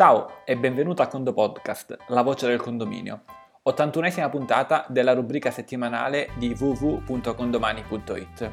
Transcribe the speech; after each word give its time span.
Ciao 0.00 0.40
e 0.46 0.56
benvenuto 0.56 1.02
a 1.02 1.08
Condo 1.08 1.34
Podcast, 1.34 1.94
la 2.06 2.22
voce 2.22 2.46
del 2.46 2.58
condominio, 2.58 3.24
81esima 3.68 4.30
puntata 4.30 4.86
della 4.88 5.12
rubrica 5.12 5.50
settimanale 5.50 6.30
di 6.38 6.56
www.condomani.it. 6.58 8.50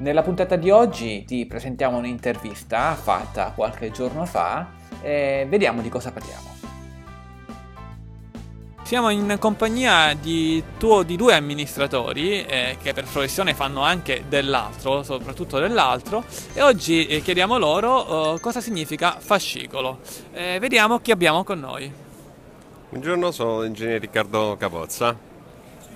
Nella 0.00 0.20
puntata 0.20 0.56
di 0.56 0.68
oggi 0.68 1.24
ti 1.24 1.46
presentiamo 1.46 1.96
un'intervista 1.96 2.92
fatta 2.92 3.52
qualche 3.52 3.90
giorno 3.90 4.26
fa 4.26 4.68
e 5.00 5.46
vediamo 5.48 5.80
di 5.80 5.88
cosa 5.88 6.12
parliamo. 6.12 6.53
Siamo 8.84 9.08
in 9.08 9.38
compagnia 9.40 10.12
di, 10.12 10.62
tuo, 10.76 11.04
di 11.04 11.16
due 11.16 11.32
amministratori 11.34 12.44
eh, 12.44 12.76
che 12.82 12.92
per 12.92 13.04
professione 13.04 13.54
fanno 13.54 13.80
anche 13.80 14.24
dell'altro, 14.28 15.02
soprattutto 15.02 15.58
dell'altro, 15.58 16.22
e 16.52 16.60
oggi 16.60 17.06
eh, 17.06 17.22
chiediamo 17.22 17.56
loro 17.56 18.34
eh, 18.34 18.40
cosa 18.40 18.60
significa 18.60 19.16
fascicolo. 19.18 20.00
Eh, 20.34 20.58
vediamo 20.60 20.98
chi 21.00 21.12
abbiamo 21.12 21.44
con 21.44 21.60
noi. 21.60 21.90
Buongiorno, 22.90 23.30
sono 23.30 23.62
l'ingegnere 23.62 24.00
Riccardo 24.00 24.54
Capozza. 24.58 25.33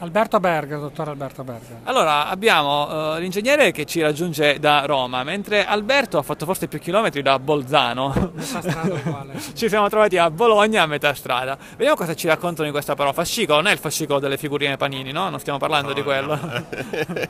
Alberto 0.01 0.38
Berger, 0.38 0.79
dottor 0.79 1.09
Alberto 1.09 1.43
Berger. 1.43 1.79
Allora, 1.84 2.29
abbiamo 2.29 3.15
uh, 3.15 3.19
l'ingegnere 3.19 3.73
che 3.73 3.84
ci 3.84 4.01
raggiunge 4.01 4.59
da 4.61 4.84
Roma, 4.87 5.25
mentre 5.25 5.65
Alberto 5.66 6.19
ha 6.19 6.23
fatto 6.23 6.45
forse 6.45 6.69
più 6.69 6.79
chilometri 6.79 7.20
da 7.20 7.39
Bolzano. 7.41 8.30
Metà 8.33 8.61
strada 8.61 8.95
uguale. 8.95 9.33
ci 9.55 9.69
siamo 9.69 9.89
trovati 9.89 10.16
a 10.16 10.30
Bologna 10.30 10.83
a 10.83 10.87
metà 10.87 11.15
strada. 11.15 11.59
Vediamo 11.70 11.97
cosa 11.97 12.15
ci 12.15 12.29
raccontano 12.29 12.66
di 12.66 12.73
questa 12.73 12.95
parola. 12.95 13.12
Fascicolo, 13.12 13.59
non 13.61 13.66
è 13.70 13.73
il 13.73 13.79
fascicolo 13.80 14.20
delle 14.20 14.37
figurine 14.37 14.77
panini, 14.77 15.11
no? 15.11 15.30
Non 15.30 15.41
stiamo 15.41 15.59
parlando 15.59 15.89
No, 15.89 15.95
di 15.95 16.03
quello. 16.05 16.34
no. 16.37 16.65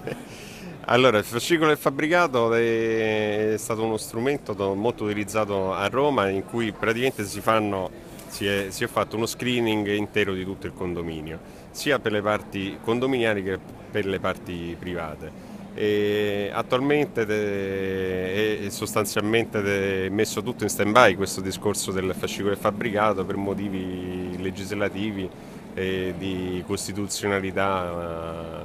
allora, 0.87 1.17
il 1.19 1.25
fascicolo 1.25 1.69
del 1.69 1.79
fabbricato 1.79 2.53
è 2.53 3.55
stato 3.57 3.83
uno 3.83 3.97
strumento 3.97 4.55
molto 4.75 5.05
utilizzato 5.05 5.73
a 5.73 5.89
Roma 5.89 6.29
in 6.29 6.45
cui 6.45 6.71
praticamente 6.73 7.25
si, 7.25 7.41
fanno, 7.41 7.91
si, 8.29 8.47
è, 8.47 8.67
si 8.71 8.85
è 8.85 8.87
fatto 8.87 9.17
uno 9.17 9.27
screening 9.27 9.89
intero 9.89 10.33
di 10.33 10.45
tutto 10.45 10.67
il 10.67 10.73
condominio, 10.75 11.39
sia 11.71 11.98
per 11.98 12.12
le 12.12 12.23
parti 12.23 12.79
condominiali 12.83 13.43
che 13.43 13.59
per 13.91 14.07
le 14.07 14.20
parti 14.20 14.77
private. 14.79 15.47
E 15.75 16.51
attualmente 16.53 17.25
è 17.25 18.69
sostanzialmente 18.69 20.09
messo 20.11 20.43
tutto 20.43 20.65
in 20.65 20.70
stand 20.70 20.91
by 20.93 21.15
questo 21.15 21.41
discorso 21.41 21.93
del 21.93 22.15
fascicolo 22.19 22.51
del 22.51 22.59
fabbricato 22.59 23.25
per 23.25 23.37
motivi 23.37 24.37
legislativi 24.39 25.31
di 25.75 26.65
costituzionalità 26.67 28.65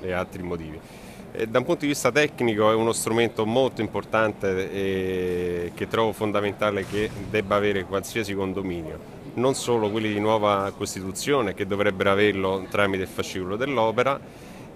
eh, 0.00 0.08
e 0.08 0.12
altri 0.12 0.42
motivi. 0.42 0.80
E 1.38 1.46
da 1.48 1.58
un 1.58 1.66
punto 1.66 1.82
di 1.82 1.88
vista 1.88 2.10
tecnico 2.10 2.70
è 2.70 2.74
uno 2.74 2.94
strumento 2.94 3.44
molto 3.44 3.82
importante 3.82 4.72
e 4.72 5.72
che 5.74 5.86
trovo 5.86 6.12
fondamentale 6.12 6.86
che 6.86 7.10
debba 7.28 7.56
avere 7.56 7.84
qualsiasi 7.84 8.32
condominio, 8.32 8.98
non 9.34 9.54
solo 9.54 9.90
quelli 9.90 10.10
di 10.14 10.18
nuova 10.18 10.72
Costituzione 10.74 11.52
che 11.52 11.66
dovrebbero 11.66 12.10
averlo 12.10 12.66
tramite 12.70 13.02
il 13.02 13.08
fascicolo 13.10 13.56
dell'opera, 13.56 14.18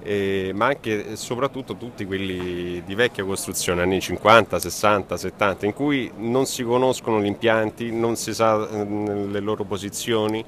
eh, 0.03 0.51
ma 0.55 0.67
anche 0.67 1.13
e 1.13 1.17
soprattutto 1.17 1.79
tutti 1.79 2.05
quelli 2.05 2.83
di 2.85 2.95
vecchia 2.95 3.25
costruzione, 3.25 3.81
anni 3.81 3.99
50, 3.99 4.59
60, 4.59 5.17
70, 5.17 5.65
in 5.65 5.73
cui 5.73 6.13
non 6.17 6.45
si 6.45 6.63
conoscono 6.63 7.23
gli 7.23 7.27
impianti, 7.27 7.91
non 7.91 8.17
si 8.17 8.35
sa 8.35 8.69
eh, 8.69 8.85
le 8.85 9.41
loro 9.41 9.65
posizioni, 9.65 10.45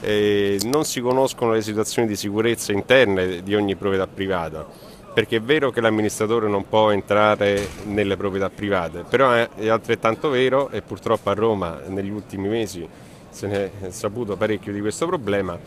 eh, 0.00 0.58
non 0.64 0.86
si 0.86 1.02
conoscono 1.02 1.52
le 1.52 1.60
situazioni 1.60 2.08
di 2.08 2.16
sicurezza 2.16 2.72
interne 2.72 3.42
di 3.42 3.54
ogni 3.54 3.76
proprietà 3.76 4.06
privata 4.06 4.88
perché 5.12 5.36
è 5.36 5.40
vero 5.40 5.70
che 5.70 5.80
l'amministratore 5.80 6.48
non 6.48 6.68
può 6.68 6.90
entrare 6.90 7.68
nelle 7.84 8.16
proprietà 8.16 8.48
private, 8.48 9.04
però 9.08 9.32
è, 9.32 9.68
altrettanto 9.68 10.28
vero 10.28 10.70
e 10.70 10.82
purtroppo 10.82 11.30
a 11.30 11.34
Roma 11.34 11.80
negli 11.86 12.10
ultimi 12.10 12.48
mesi 12.48 12.88
se 13.28 13.46
ne 13.46 13.70
è 13.80 13.90
saputo 13.90 14.36
parecchio 14.36 14.72
di 14.72 14.80
questo 14.80 15.06
problema, 15.06 15.58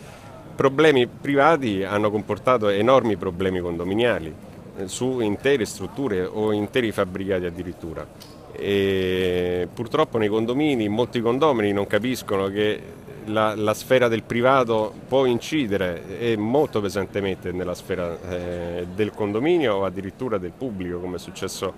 problemi 0.55 1.07
privati 1.07 1.83
hanno 1.83 2.11
comportato 2.11 2.69
enormi 2.69 3.15
problemi 3.15 3.59
condominiali 3.59 4.33
eh, 4.77 4.87
su 4.87 5.19
intere 5.19 5.65
strutture 5.65 6.23
o 6.23 6.51
interi 6.51 6.91
fabbricati 6.91 7.45
addirittura. 7.45 8.05
E 8.51 9.67
purtroppo 9.73 10.17
nei 10.17 10.27
condomini, 10.27 10.87
molti 10.87 11.21
condomini 11.21 11.71
non 11.71 11.87
capiscono 11.87 12.47
che 12.47 12.81
la, 13.25 13.55
la, 13.55 13.73
sfera 13.73 14.07
del 14.07 14.23
privato 14.23 14.93
può 15.07 15.25
incidere 15.25 16.19
e 16.19 16.37
molto 16.37 16.81
pesantemente 16.81 17.51
nella 17.51 17.75
sfera 17.75 18.17
eh, 18.29 18.87
del 18.93 19.11
condominio 19.11 19.75
o 19.75 19.85
addirittura 19.85 20.37
del 20.37 20.51
pubblico, 20.51 20.99
come 20.99 21.15
è 21.15 21.19
successo 21.19 21.73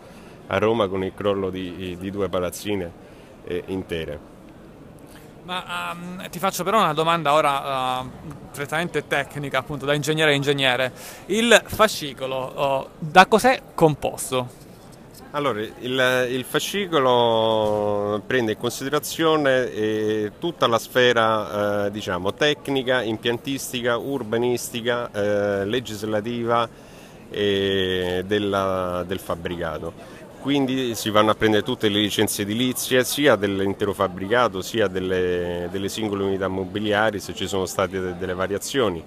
a 0.48 0.58
Roma 0.58 0.88
con 0.88 1.04
il 1.04 1.14
crollo 1.16 1.50
di, 1.50 1.98
di 2.00 2.12
due 2.12 2.30
palazzine 2.30 2.92
eh, 3.46 3.64
intere. 3.68 4.34
Ma 5.44 5.94
um, 5.94 6.28
ti 6.30 6.40
faccio 6.40 6.64
però 6.64 6.80
una 6.80 6.94
domanda 6.94 7.34
ora 7.34 8.00
uh, 8.00 8.10
prettamente 8.52 9.06
tecnica, 9.06 9.60
appunto 9.60 9.86
da 9.86 9.94
ingegnere 9.94 10.32
a 10.32 10.34
ingegnere. 10.34 10.92
Il 11.28 11.62
fascicolo, 11.66 12.90
uh, 12.90 12.90
da 12.98 13.28
cos'è 13.28 13.62
composto? 13.76 14.65
Allora, 15.36 15.60
il, 15.60 16.28
il, 16.30 16.46
fascicolo 16.46 18.24
prende 18.26 18.54
in 18.54 18.58
considerazione 18.58 19.70
eh, 19.70 20.32
tutta 20.40 20.66
la 20.66 20.80
sfera 20.80 21.88
eh, 21.88 21.92
diciamo, 21.92 22.34
tecnica, 22.34 23.02
impiantistica, 23.02 23.98
urbanistica, 23.98 25.12
eh, 25.12 25.66
legislativa 25.66 26.94
della, 27.28 29.04
del 29.06 29.20
fabbricato. 29.20 29.92
Quindi 30.40 30.96
si 30.96 31.10
vanno 31.10 31.32
a 31.32 31.36
prendere 31.36 31.64
tutte 31.64 31.90
le 31.90 32.00
licenze 32.00 32.44
edilizie 32.44 33.04
sia 33.04 33.36
dell'intero 33.36 33.92
fabbricato 33.92 34.62
sia 34.62 34.88
delle, 34.88 35.68
delle 35.70 35.90
singole 35.90 36.24
unità 36.24 36.46
immobiliari 36.46 37.20
se 37.20 37.34
ci 37.34 37.46
sono 37.46 37.66
state 37.66 38.00
de, 38.00 38.18
delle 38.18 38.36
variazioni. 38.36 39.04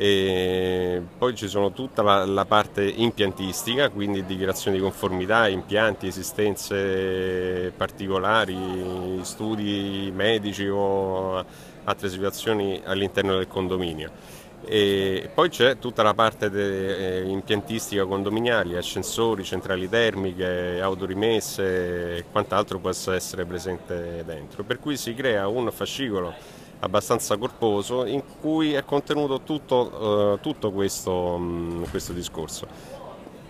E 0.00 1.02
poi 1.18 1.34
ci 1.34 1.48
sono 1.48 1.72
tutta 1.72 2.02
la, 2.02 2.24
la, 2.24 2.44
parte 2.44 2.84
impiantistica, 2.84 3.88
quindi 3.88 4.24
dichiarazione 4.24 4.76
di 4.76 4.82
conformità, 4.84 5.48
impianti, 5.48 6.06
esistenze 6.06 7.72
particolari, 7.76 9.18
studi 9.22 10.12
medici 10.14 10.68
o 10.68 11.44
altre 11.82 12.08
situazioni 12.10 12.80
all'interno 12.84 13.38
del 13.38 13.48
condominio. 13.48 14.12
E 14.64 15.30
poi 15.34 15.48
c'è 15.48 15.78
tutta 15.80 16.04
la 16.04 16.14
parte 16.14 16.48
de, 16.48 17.22
eh, 17.22 17.28
impiantistica 17.28 18.04
condominiale, 18.04 18.78
ascensori, 18.78 19.42
centrali 19.42 19.88
termiche, 19.88 20.80
autorimesse 20.80 22.18
e 22.18 22.24
quant'altro 22.30 22.78
possa 22.78 23.16
essere 23.16 23.44
presente 23.44 24.22
dentro. 24.24 24.62
Per 24.62 24.78
cui 24.78 24.96
si 24.96 25.12
crea 25.12 25.48
un 25.48 25.68
fascicolo 25.72 26.32
abbastanza 26.80 27.36
corposo 27.36 28.04
in 28.04 28.22
cui 28.40 28.72
è 28.72 28.84
contenuto 28.84 29.40
tutto, 29.40 30.34
uh, 30.36 30.40
tutto 30.40 30.70
questo, 30.70 31.12
um, 31.12 31.88
questo 31.90 32.12
discorso. 32.12 32.66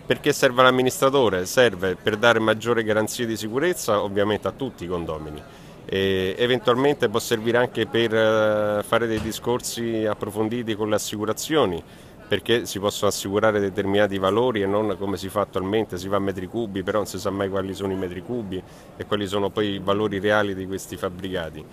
Perché 0.06 0.33
serve 0.33 0.62
all'amministratore? 0.62 1.44
Serve 1.44 1.94
per 1.94 2.16
dare 2.16 2.39
maggiore 2.39 2.83
garanzie 2.83 3.27
di 3.27 3.37
sicurezza 3.37 4.03
ovviamente 4.03 4.49
a 4.49 4.53
tutti 4.53 4.84
i 4.84 4.87
condomini. 4.87 5.43
E 5.84 6.34
eventualmente 6.39 7.09
può 7.09 7.19
servire 7.19 7.59
anche 7.59 7.87
per 7.87 8.12
uh, 8.12 8.83
fare 8.83 9.06
dei 9.06 9.21
discorsi 9.21 10.05
approfonditi 10.06 10.75
con 10.75 10.89
le 10.89 10.95
assicurazioni 10.95 11.83
perché 12.28 12.66
si 12.66 12.78
possono 12.78 13.10
assicurare 13.10 13.59
determinati 13.59 14.19
valori 14.19 14.60
e 14.60 14.66
non 14.66 14.97
come 14.99 15.16
si 15.16 15.31
fa 15.31 15.41
attualmente, 15.41 15.97
si 15.97 16.09
va 16.09 16.16
a 16.16 16.21
metri 16.21 16.47
cubi, 16.47 16.83
però 16.83 16.99
non 16.99 17.06
si 17.06 17.19
sa 17.19 17.31
mai 17.31 17.49
quali 17.49 17.72
sono 17.72 17.91
i 17.91 17.97
metri 17.97 18.21
cubi 18.22 18.62
e 18.99 19.06
quali 19.06 19.27
sono 19.27 19.49
poi 19.49 19.75
i 19.75 19.78
valori 19.78 20.19
reali 20.19 20.55
di 20.55 20.66
questi 20.66 20.99
fabbricati 20.99 21.65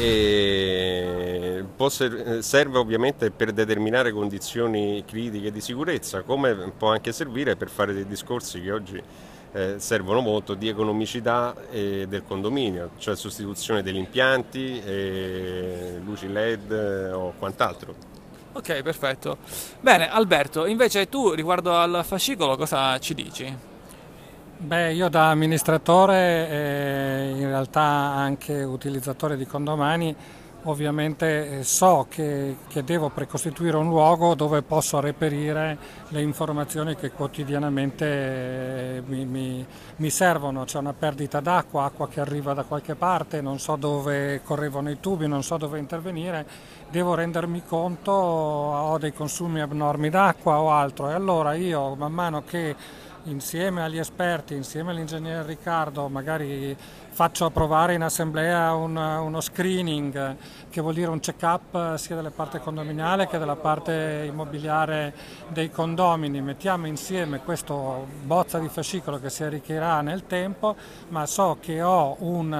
e 0.00 1.64
serve 2.40 2.78
ovviamente 2.78 3.30
per 3.30 3.52
determinare 3.52 4.12
condizioni 4.12 5.04
critiche 5.06 5.50
di 5.50 5.60
sicurezza, 5.60 6.22
come 6.22 6.54
può 6.76 6.90
anche 6.90 7.12
servire 7.12 7.56
per 7.56 7.68
fare 7.68 7.92
dei 7.92 8.06
discorsi 8.06 8.60
che 8.60 8.70
oggi 8.70 9.02
eh, 9.52 9.74
servono 9.78 10.20
molto 10.20 10.54
di 10.54 10.68
economicità 10.68 11.54
eh, 11.70 12.06
del 12.08 12.22
condominio, 12.26 12.90
cioè 12.98 13.16
sostituzione 13.16 13.82
degli 13.82 13.96
impianti, 13.96 14.80
eh, 14.80 16.00
luci 16.04 16.30
LED 16.30 17.10
o 17.14 17.32
quant'altro. 17.38 17.94
Ok, 18.52 18.82
perfetto. 18.82 19.38
Bene, 19.80 20.10
Alberto, 20.10 20.66
invece 20.66 21.08
tu 21.08 21.32
riguardo 21.32 21.76
al 21.76 22.02
fascicolo 22.04 22.56
cosa 22.56 22.98
ci 22.98 23.14
dici? 23.14 23.67
Beh, 24.60 24.92
io 24.92 25.08
da 25.08 25.30
amministratore 25.30 26.48
e 26.50 27.30
in 27.36 27.46
realtà 27.46 27.80
anche 27.80 28.64
utilizzatore 28.64 29.36
di 29.36 29.46
condomani 29.46 30.16
ovviamente 30.64 31.60
eh, 31.60 31.62
so 31.62 32.06
che, 32.08 32.56
che, 32.66 32.82
devo 32.82 33.08
precostituire 33.08 33.76
un 33.76 33.86
luogo 33.86 34.34
dove 34.34 34.62
posso 34.62 34.98
reperire 34.98 35.78
le 36.08 36.22
informazioni 36.22 36.96
che 36.96 37.12
quotidianamente 37.12 38.96
eh, 38.96 39.02
mi, 39.06 39.24
mi, 39.24 39.64
mi 39.96 40.10
servono. 40.10 40.64
C'è 40.64 40.78
una 40.78 40.92
perdita 40.92 41.38
d'acqua, 41.38 41.84
acqua 41.84 42.08
che 42.08 42.18
arriva 42.18 42.52
da 42.52 42.64
qualche 42.64 42.96
parte, 42.96 43.40
non 43.40 43.60
so 43.60 43.76
dove 43.76 44.42
correvano 44.42 44.90
i 44.90 44.98
tubi, 44.98 45.28
non 45.28 45.44
so 45.44 45.56
dove 45.56 45.78
intervenire, 45.78 46.44
devo 46.90 47.14
rendermi 47.14 47.62
conto, 47.64 48.10
ho 48.10 48.98
dei 48.98 49.12
consumi 49.12 49.60
abnormi 49.60 50.10
d'acqua 50.10 50.60
o 50.60 50.72
altro 50.72 51.10
e 51.10 51.12
allora 51.12 51.54
io 51.54 51.94
man 51.94 52.12
mano 52.12 52.42
che 52.42 52.74
insieme 53.24 53.82
agli 53.82 53.98
esperti, 53.98 54.54
insieme 54.54 54.90
all'ingegnere 54.90 55.46
Riccardo, 55.46 56.08
magari 56.08 56.76
faccio 57.10 57.46
approvare 57.46 57.94
in 57.94 58.02
assemblea 58.02 58.72
un, 58.74 58.96
uno 58.96 59.40
screening, 59.40 60.36
che 60.70 60.80
vuol 60.80 60.94
dire 60.94 61.10
un 61.10 61.18
check-up 61.18 61.96
sia 61.96 62.14
della 62.14 62.30
parte 62.30 62.60
condominiale 62.60 63.26
che 63.26 63.38
della 63.38 63.56
parte 63.56 64.24
immobiliare 64.28 65.12
dei 65.48 65.68
condomini. 65.70 66.40
Mettiamo 66.40 66.86
insieme 66.86 67.40
questo 67.40 68.06
bozza 68.22 68.60
di 68.60 68.68
fascicolo 68.68 69.18
che 69.18 69.30
si 69.30 69.42
arricchirà 69.42 70.00
nel 70.00 70.26
tempo, 70.26 70.76
ma 71.08 71.26
so 71.26 71.56
che 71.60 71.82
ho, 71.82 72.16
un, 72.20 72.52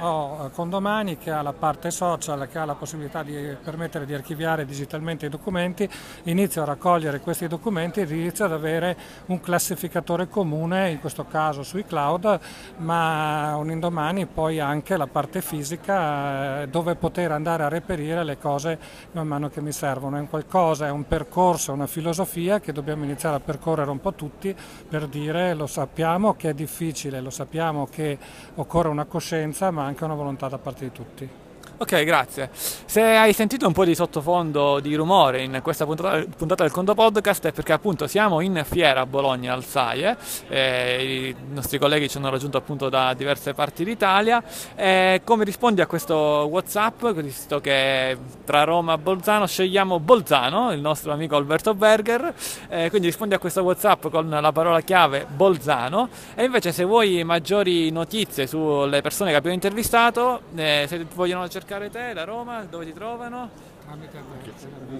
ho 0.00 0.50
condomani 0.54 1.18
che 1.18 1.30
ha 1.30 1.42
la 1.42 1.52
parte 1.52 1.90
social, 1.90 2.48
che 2.48 2.58
ha 2.58 2.64
la 2.64 2.74
possibilità 2.74 3.22
di 3.22 3.54
permettere 3.62 4.06
di 4.06 4.14
archiviare 4.14 4.64
digitalmente 4.64 5.26
i 5.26 5.28
documenti, 5.28 5.86
inizio 6.22 6.62
a 6.62 6.64
raccogliere 6.64 7.20
questi 7.20 7.48
documenti 7.48 8.00
ed 8.00 8.10
inizio 8.10 8.46
ad 8.46 8.52
avere 8.52 8.96
un 9.26 9.40
classificatore 9.40 10.04
comune, 10.28 10.90
in 10.90 11.00
questo 11.00 11.26
caso 11.26 11.62
sui 11.62 11.84
cloud, 11.84 12.38
ma 12.78 13.56
un 13.56 13.70
indomani 13.70 13.94
domani 13.96 14.26
poi 14.26 14.60
anche 14.60 14.96
la 14.96 15.06
parte 15.06 15.40
fisica 15.40 16.62
eh, 16.62 16.68
dove 16.68 16.94
poter 16.96 17.32
andare 17.32 17.62
a 17.62 17.68
reperire 17.68 18.24
le 18.24 18.38
cose 18.38 18.78
man 19.12 19.26
mano 19.26 19.48
che 19.48 19.60
mi 19.60 19.72
servono. 19.72 20.16
È 20.16 20.20
un 20.20 20.28
qualcosa, 20.28 20.86
è 20.86 20.90
un 20.90 21.06
percorso, 21.06 21.70
è 21.70 21.74
una 21.74 21.86
filosofia 21.86 22.60
che 22.60 22.72
dobbiamo 22.72 23.04
iniziare 23.04 23.36
a 23.36 23.40
percorrere 23.40 23.90
un 23.90 24.00
po' 24.00 24.12
tutti 24.12 24.54
per 24.88 25.06
dire 25.06 25.54
lo 25.54 25.66
sappiamo 25.66 26.34
che 26.34 26.50
è 26.50 26.54
difficile, 26.54 27.20
lo 27.20 27.30
sappiamo 27.30 27.86
che 27.86 28.18
occorre 28.56 28.88
una 28.88 29.04
coscienza 29.04 29.70
ma 29.70 29.84
anche 29.84 30.04
una 30.04 30.14
volontà 30.14 30.48
da 30.48 30.58
parte 30.58 30.84
di 30.84 30.92
tutti. 30.92 31.45
Ok, 31.78 32.04
grazie. 32.04 32.48
Se 32.54 33.02
hai 33.02 33.34
sentito 33.34 33.66
un 33.66 33.74
po' 33.74 33.84
di 33.84 33.94
sottofondo 33.94 34.80
di 34.80 34.94
rumore 34.94 35.42
in 35.42 35.60
questa 35.62 35.84
puntata, 35.84 36.24
puntata 36.34 36.62
del 36.62 36.72
Conto 36.72 36.94
Podcast 36.94 37.48
è 37.48 37.52
perché 37.52 37.74
appunto 37.74 38.06
siamo 38.06 38.40
in 38.40 38.64
fiera 38.66 39.02
a 39.02 39.06
Bologna 39.06 39.52
al 39.52 39.62
SAIE, 39.62 40.16
eh, 40.48 41.26
i 41.28 41.36
nostri 41.52 41.76
colleghi 41.78 42.08
ci 42.08 42.16
hanno 42.16 42.30
raggiunto 42.30 42.56
appunto 42.56 42.88
da 42.88 43.12
diverse 43.12 43.52
parti 43.52 43.84
d'Italia. 43.84 44.42
Eh, 44.74 45.20
come 45.22 45.44
rispondi 45.44 45.82
a 45.82 45.86
questo 45.86 46.14
Whatsapp, 46.50 47.08
visto 47.08 47.60
che 47.60 48.16
tra 48.46 48.64
Roma 48.64 48.94
e 48.94 48.98
Bolzano 48.98 49.46
scegliamo 49.46 50.00
Bolzano, 50.00 50.72
il 50.72 50.80
nostro 50.80 51.12
amico 51.12 51.36
Alberto 51.36 51.74
Berger, 51.74 52.32
eh, 52.70 52.88
quindi 52.88 53.08
rispondi 53.08 53.34
a 53.34 53.38
questo 53.38 53.60
Whatsapp 53.60 54.06
con 54.08 54.30
la 54.30 54.52
parola 54.52 54.80
chiave 54.80 55.26
Bolzano 55.28 56.08
e 56.34 56.44
invece 56.44 56.72
se 56.72 56.84
vuoi 56.84 57.22
maggiori 57.22 57.90
notizie 57.90 58.46
sulle 58.46 59.02
persone 59.02 59.30
che 59.30 59.36
abbiamo 59.36 59.54
intervistato, 59.54 60.40
eh, 60.54 60.86
se 60.88 61.04
vogliono 61.14 61.46
cercare 61.50 61.64
cercare 61.66 61.90
te 61.90 62.14
da 62.14 62.22
Roma? 62.22 62.64
Dove 62.70 62.84
ti 62.84 62.92
trovano? 62.92 63.50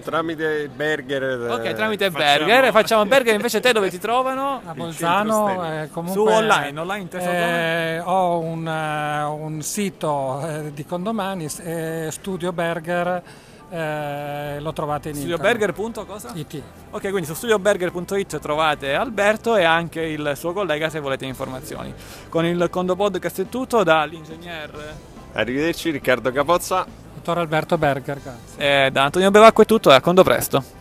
Tramite 0.03 0.67
Berger. 0.67 1.49
Ok, 1.49 1.65
eh, 1.65 1.73
tramite 1.73 2.11
facciamo... 2.11 2.45
Berger. 2.45 2.71
Facciamo 2.71 3.05
Berger, 3.05 3.35
invece 3.35 3.61
te 3.61 3.71
dove 3.71 3.89
ti 3.89 3.97
trovano? 3.97 4.61
A 4.65 4.73
Bolzano. 4.73 5.83
Eh, 5.83 5.89
comunque, 5.91 6.21
Su 6.21 6.27
online, 6.27 6.79
online 6.79 7.07
eh, 7.11 8.01
Ho 8.03 8.39
un, 8.39 8.65
uh, 8.65 9.45
un 9.45 9.61
sito 9.61 10.41
eh, 10.45 10.73
di 10.73 10.85
condomani, 10.85 11.47
eh, 11.63 12.09
Studio 12.11 12.51
Berger. 12.51 13.23
Eh, 13.69 14.61
lo 14.61 14.71
trovate 14.71 15.09
in 15.09 15.15
studioberger.it 15.15 16.63
ok 16.89 17.01
quindi 17.01 17.25
su 17.25 17.33
studioberger.it 17.33 18.39
trovate 18.39 18.93
Alberto 18.93 19.57
e 19.57 19.65
anche 19.65 20.03
il 20.03 20.31
suo 20.37 20.53
collega 20.53 20.87
se 20.87 21.01
volete 21.01 21.25
informazioni 21.25 21.93
con 22.29 22.45
il 22.45 22.69
Condo 22.69 22.95
Podcast 22.95 23.41
è 23.41 23.49
tutto 23.49 23.83
dall'ingegner 23.83 25.15
Arrivederci 25.37 25.91
Riccardo 25.91 26.31
Capozza. 26.31 26.85
Dottor 27.13 27.37
Alberto 27.37 27.77
Berger, 27.77 28.19
grazie. 28.21 28.57
E 28.57 28.85
eh, 28.85 28.91
da 28.91 29.03
Antonio 29.03 29.29
Bevacqua 29.29 29.63
è 29.63 29.67
tutto 29.67 29.91
e 29.91 29.93
a 29.93 30.01
condo 30.01 30.23
presto. 30.23 30.76